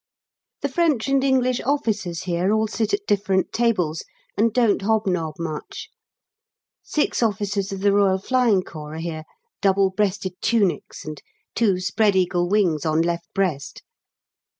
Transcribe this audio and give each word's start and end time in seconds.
The 0.63 0.69
French 0.69 1.07
and 1.09 1.23
English 1.23 1.61
officers 1.63 2.23
here 2.23 2.51
all 2.51 2.65
sit 2.67 2.91
at 2.91 3.05
different 3.05 3.53
tables, 3.53 4.03
and 4.35 4.51
don't 4.51 4.81
hobnob 4.81 5.35
much. 5.37 5.89
Six 6.81 7.21
officers 7.21 7.71
of 7.71 7.81
the 7.81 7.93
Royal 7.93 8.17
Flying 8.17 8.63
Corps 8.63 8.95
are 8.95 8.97
here, 8.97 9.25
double 9.61 9.91
breasted 9.91 10.33
tunics 10.41 11.05
and 11.05 11.21
two 11.53 11.79
spread 11.79 12.15
eagle 12.15 12.49
wings 12.49 12.83
on 12.83 13.03
left 13.03 13.31
breast. 13.35 13.83